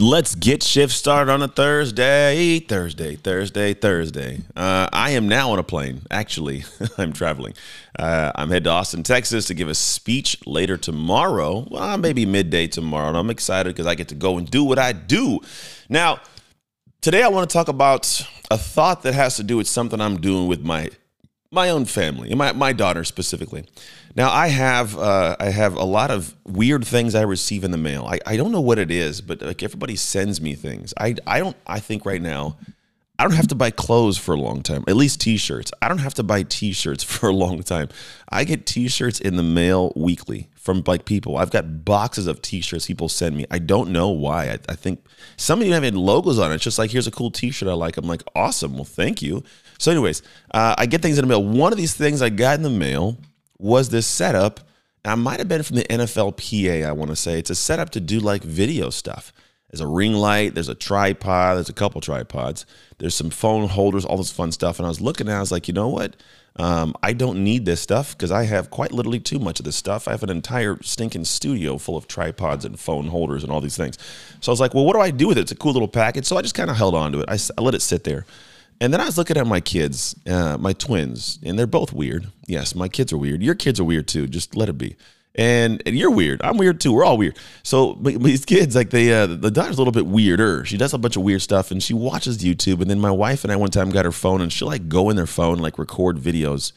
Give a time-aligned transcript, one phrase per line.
[0.00, 4.40] Let's get shift started on a Thursday, Thursday, Thursday, Thursday.
[4.56, 6.00] Uh, I am now on a plane.
[6.10, 6.64] Actually,
[6.96, 7.52] I'm traveling.
[7.98, 11.66] Uh, I'm headed to Austin, Texas to give a speech later tomorrow.
[11.70, 13.08] Well, maybe midday tomorrow.
[13.08, 15.40] And I'm excited because I get to go and do what I do.
[15.90, 16.20] Now,
[17.02, 20.18] today I want to talk about a thought that has to do with something I'm
[20.18, 20.88] doing with my
[21.52, 23.64] my own family my, my daughter specifically.
[24.14, 27.78] Now I have uh, I have a lot of weird things I receive in the
[27.78, 28.06] mail.
[28.06, 30.94] I, I don't know what it is, but like everybody sends me things.
[30.98, 32.56] I I don't I think right now
[33.20, 34.82] I don't have to buy clothes for a long time.
[34.88, 35.72] At least t-shirts.
[35.82, 37.90] I don't have to buy t-shirts for a long time.
[38.30, 41.36] I get t-shirts in the mail weekly from like people.
[41.36, 43.44] I've got boxes of t-shirts people send me.
[43.50, 44.46] I don't know why.
[44.46, 45.04] I, I think
[45.36, 46.54] some of you have had logos on it.
[46.54, 47.98] It's just like here's a cool t-shirt I like.
[47.98, 48.72] I'm like awesome.
[48.72, 49.44] Well, thank you.
[49.78, 51.44] So, anyways, uh, I get things in the mail.
[51.44, 53.18] One of these things I got in the mail
[53.58, 54.60] was this setup.
[55.04, 57.38] I might have been from the NFLPA, I want to say.
[57.38, 59.30] It's a setup to do like video stuff.
[59.70, 62.66] There's a ring light, there's a tripod, there's a couple tripods,
[62.98, 64.78] there's some phone holders, all this fun stuff.
[64.78, 66.16] And I was looking at it I was like, you know what?
[66.56, 69.76] Um, I don't need this stuff because I have quite literally too much of this
[69.76, 70.08] stuff.
[70.08, 73.76] I have an entire stinking studio full of tripods and phone holders and all these
[73.76, 73.96] things.
[74.40, 75.42] So I was like, well, what do I do with it?
[75.42, 76.26] It's a cool little package.
[76.26, 77.26] So I just kind of held on to it.
[77.28, 78.26] I, I let it sit there.
[78.80, 82.26] And then I was looking at my kids, uh, my twins, and they're both weird.
[82.46, 83.42] Yes, my kids are weird.
[83.42, 84.26] Your kids are weird too.
[84.26, 84.96] Just let it be.
[85.36, 86.42] And, and you're weird.
[86.42, 86.92] I'm weird too.
[86.92, 87.38] We're all weird.
[87.62, 90.64] So these kids, like they, uh, the daughter's a little bit weirder.
[90.64, 92.80] She does a bunch of weird stuff, and she watches YouTube.
[92.80, 95.08] And then my wife and I one time got her phone, and she'll like go
[95.08, 96.72] in their phone, like record videos,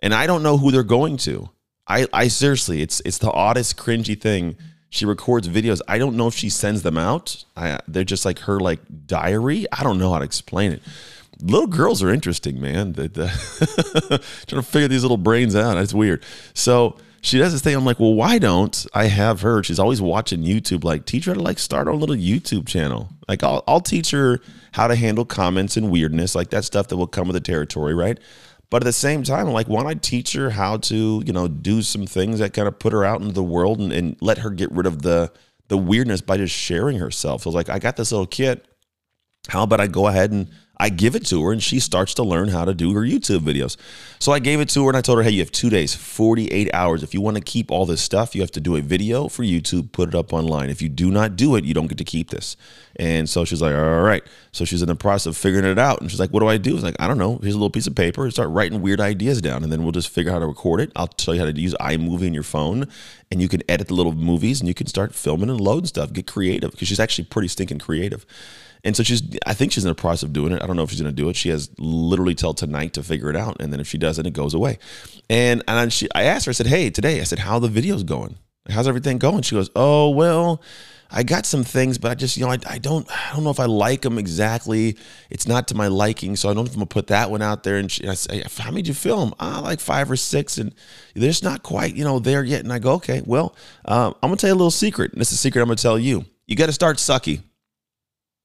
[0.00, 1.50] and I don't know who they're going to.
[1.86, 4.56] I, I seriously, it's it's the oddest, cringy thing.
[4.90, 5.82] She records videos.
[5.86, 7.44] I don't know if she sends them out.
[7.56, 9.66] I, they're just like her like diary.
[9.70, 10.82] I don't know how to explain it
[11.40, 12.92] little girls are interesting, man.
[12.92, 15.76] The, the trying to figure these little brains out.
[15.76, 16.24] It's weird.
[16.54, 17.74] So she does this thing.
[17.74, 19.62] I'm like, well, why don't I have her?
[19.62, 20.84] She's always watching YouTube.
[20.84, 23.10] Like, teach her to like start her little YouTube channel.
[23.28, 24.40] Like, I'll, I'll teach her
[24.72, 27.94] how to handle comments and weirdness, like that stuff that will come with the territory,
[27.94, 28.18] right?
[28.70, 31.32] But at the same time, I'm like, why don't I teach her how to, you
[31.32, 34.16] know, do some things that kind of put her out into the world and, and
[34.20, 35.32] let her get rid of the
[35.68, 37.42] the weirdness by just sharing herself.
[37.42, 38.66] So I was like, I got this little kit.
[39.48, 42.22] How about I go ahead and I give it to her and she starts to
[42.22, 43.76] learn how to do her YouTube videos.
[44.20, 45.94] So I gave it to her and I told her, hey, you have two days,
[45.94, 47.02] 48 hours.
[47.02, 49.42] If you want to keep all this stuff, you have to do a video for
[49.42, 50.70] YouTube, put it up online.
[50.70, 52.56] If you do not do it, you don't get to keep this.
[52.96, 54.22] And so she's like, all right.
[54.52, 56.00] So she's in the process of figuring it out.
[56.00, 56.70] And she's like, what do I do?
[56.70, 57.38] I was like, I don't know.
[57.38, 59.64] Here's a little piece of paper and start writing weird ideas down.
[59.64, 60.92] And then we'll just figure out how to record it.
[60.94, 62.86] I'll tell you how to use iMovie in your phone
[63.30, 66.12] and you can edit the little movies and you can start filming and loading stuff,
[66.12, 68.24] get creative because she's actually pretty stinking creative.
[68.84, 70.62] And so she's, I think she's in the process of doing it.
[70.62, 71.36] I don't know if she's going to do it.
[71.36, 73.56] She has literally till tonight to figure it out.
[73.60, 74.78] And then if she doesn't, it goes away.
[75.28, 78.04] And, and she, I asked her, I said, Hey, today, I said, how the video's
[78.04, 78.38] going?
[78.68, 79.42] How's everything going?
[79.42, 80.62] She goes, Oh, well,
[81.10, 83.50] I got some things, but I just, you know, I, I don't, I don't know
[83.50, 84.96] if I like them exactly.
[85.30, 87.40] It's not to my liking, so I don't know if I'm gonna put that one
[87.40, 87.76] out there.
[87.76, 89.34] And, she, and I say, how many did you film?
[89.40, 90.74] Ah, like five or six, and
[91.14, 92.60] they're just not quite, you know, there yet.
[92.60, 93.56] And I go, okay, well,
[93.86, 95.14] um, I'm gonna tell you a little secret.
[95.14, 96.26] And is a secret I'm gonna tell you.
[96.46, 97.42] You got to start sucky.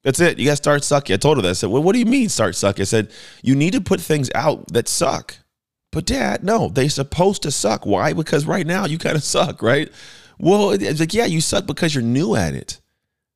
[0.04, 0.38] That's it.
[0.38, 1.14] You got to start sucking.
[1.14, 1.48] I told her that.
[1.48, 2.82] I said, well, what do you mean start sucking?
[2.82, 3.10] I said,
[3.42, 5.38] you need to put things out that suck.
[5.90, 7.86] But dad, no, they're supposed to suck.
[7.86, 8.12] Why?
[8.12, 9.90] Because right now you kind of suck, right?
[10.38, 12.80] Well, it's like, yeah, you suck because you're new at it.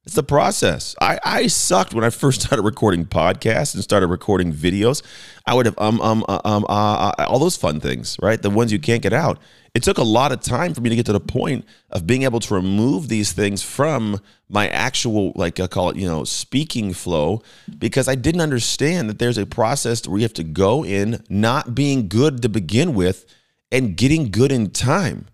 [0.08, 0.94] It's the process.
[1.02, 5.02] I, I sucked when I first started recording podcasts and started recording videos.
[5.46, 8.41] I would have um um uh, um uh, uh, all those fun things, right?
[8.41, 9.38] The ones you can't get out.
[9.74, 12.22] It took a lot of time for me to get to the point of being
[12.22, 14.18] able to remove these things from
[14.48, 17.42] my actual like I call it, you know, speaking flow
[17.78, 21.74] because I didn't understand that there's a process where you have to go in not
[21.74, 23.27] being good to begin with
[23.71, 25.27] and getting good in time.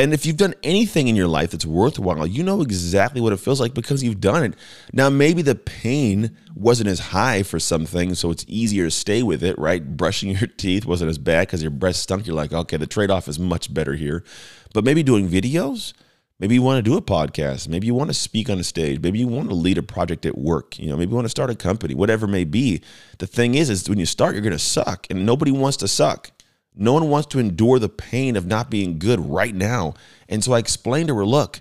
[0.00, 3.36] And if you've done anything in your life that's worthwhile, you know exactly what it
[3.36, 4.54] feels like because you've done it.
[4.94, 9.22] Now, maybe the pain wasn't as high for some things, so it's easier to stay
[9.22, 9.98] with it, right?
[9.98, 12.26] Brushing your teeth wasn't as bad because your breath stunk.
[12.26, 14.24] You're like, okay, the trade off is much better here.
[14.72, 15.92] But maybe doing videos,
[16.38, 19.02] maybe you want to do a podcast, maybe you want to speak on a stage,
[19.02, 21.30] maybe you want to lead a project at work, you know, maybe you want to
[21.30, 22.80] start a company, whatever it may be.
[23.18, 25.88] The thing is, is when you start, you're going to suck, and nobody wants to
[25.88, 26.30] suck.
[26.74, 29.94] No one wants to endure the pain of not being good right now.
[30.28, 31.60] And so I explained to her look,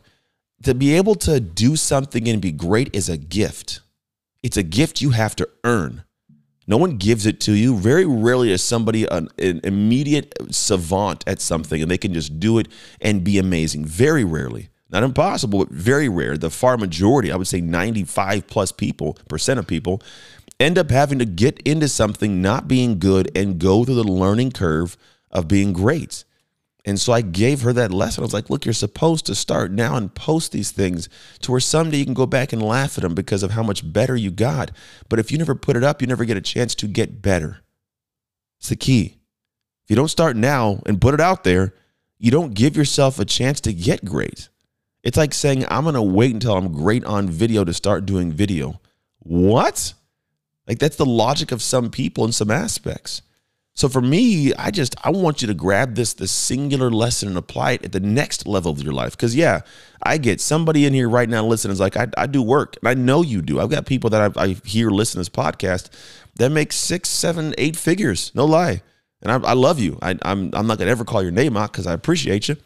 [0.63, 3.81] to be able to do something and be great is a gift.
[4.43, 6.03] It's a gift you have to earn.
[6.67, 7.77] No one gives it to you.
[7.77, 12.59] Very rarely is somebody an, an immediate savant at something and they can just do
[12.59, 12.67] it
[13.01, 13.85] and be amazing.
[13.85, 14.69] Very rarely.
[14.91, 16.37] Not impossible, but very rare.
[16.37, 20.01] The far majority, I would say 95 plus people, percent of people,
[20.59, 24.51] end up having to get into something not being good and go through the learning
[24.51, 24.97] curve
[25.31, 26.23] of being great.
[26.85, 28.21] And so I gave her that lesson.
[28.21, 31.09] I was like, look, you're supposed to start now and post these things
[31.41, 33.91] to where someday you can go back and laugh at them because of how much
[33.91, 34.71] better you got.
[35.07, 37.59] But if you never put it up, you never get a chance to get better.
[38.59, 39.17] It's the key.
[39.83, 41.73] If you don't start now and put it out there,
[42.17, 44.49] you don't give yourself a chance to get great.
[45.03, 48.31] It's like saying, I'm going to wait until I'm great on video to start doing
[48.31, 48.79] video.
[49.19, 49.93] What?
[50.69, 53.23] Like, that's the logic of some people in some aspects.
[53.79, 57.37] So for me, I just I want you to grab this the singular lesson and
[57.37, 59.11] apply it at the next level of your life.
[59.11, 59.61] Because yeah,
[60.03, 62.89] I get somebody in here right now listening is like I, I do work and
[62.89, 63.57] I know you do.
[63.57, 65.91] I've got people that I, I hear listen to this podcast
[66.35, 68.33] that make six, seven, eight figures.
[68.35, 68.81] No lie,
[69.21, 69.97] and I, I love you.
[70.01, 72.57] I, I'm I'm not gonna ever call your name out because I appreciate you.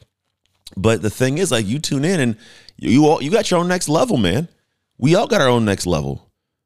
[0.75, 2.38] But the thing is, like you tune in and
[2.75, 4.47] you all you got your own next level, man.
[4.97, 6.22] We all got our own next level.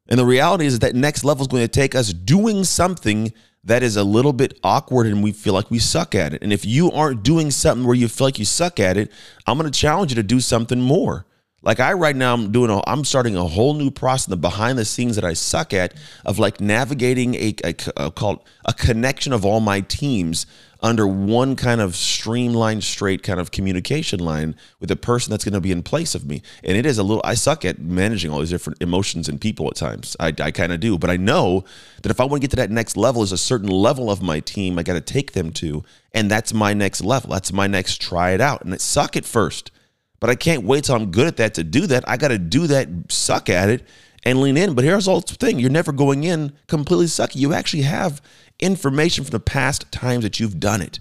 [0.09, 3.33] And the reality is that next level is going to take us doing something
[3.63, 6.42] that is a little bit awkward and we feel like we suck at it.
[6.42, 9.12] And if you aren't doing something where you feel like you suck at it,
[9.45, 11.25] I'm going to challenge you to do something more.
[11.63, 14.77] Like I right now I'm doing a I'm starting a whole new process the behind
[14.77, 15.94] the scenes that I suck at
[16.24, 20.45] of like navigating a, a, a called a connection of all my teams
[20.81, 25.54] under one kind of streamlined, straight kind of communication line with the person that's going
[25.54, 26.42] to be in place of me.
[26.63, 29.68] And it is a little, I suck at managing all these different emotions and people
[29.68, 30.15] at times.
[30.19, 30.98] I, I kind of do.
[30.98, 31.63] But I know
[32.01, 34.21] that if I want to get to that next level, there's a certain level of
[34.21, 35.83] my team I got to take them to.
[36.13, 37.31] And that's my next level.
[37.31, 38.63] That's my next try it out.
[38.63, 39.71] And it suck at first.
[40.19, 42.08] But I can't wait till I'm good at that to do that.
[42.08, 43.88] I got to do that, suck at it,
[44.24, 44.74] and lean in.
[44.74, 47.36] But here's the whole thing you're never going in completely sucky.
[47.36, 48.22] You actually have
[48.60, 51.00] information from the past times that you've done it.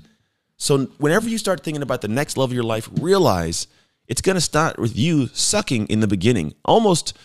[0.58, 3.66] So whenever you start thinking about the next level of your life, realize
[4.06, 7.16] it's going to start with you sucking in the beginning, almost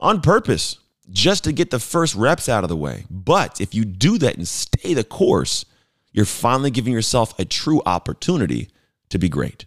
[0.00, 0.78] on purpose,
[1.10, 3.04] just to get the first reps out of the way.
[3.10, 5.64] But if you do that and stay the course,
[6.12, 8.68] you're finally giving yourself a true opportunity
[9.08, 9.66] to be great.